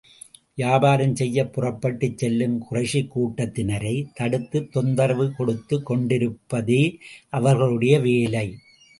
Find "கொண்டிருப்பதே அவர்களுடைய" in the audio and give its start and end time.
5.85-7.99